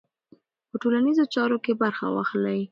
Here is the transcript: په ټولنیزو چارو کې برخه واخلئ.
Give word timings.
په 0.69 0.75
ټولنیزو 0.81 1.23
چارو 1.33 1.57
کې 1.63 1.73
برخه 1.81 2.05
واخلئ. 2.13 2.61